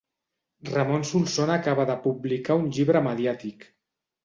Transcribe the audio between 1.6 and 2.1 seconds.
acaba de